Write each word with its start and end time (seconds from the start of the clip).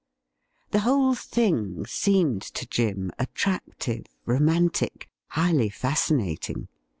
The 0.71 0.79
whole 0.79 1.13
thing 1.13 1.85
seemed 1.85 2.41
to 2.57 2.65
Jim 2.65 3.11
attractive, 3.19 4.07
romantic, 4.25 5.07
highly 5.27 5.69
fascinating. 5.69 6.69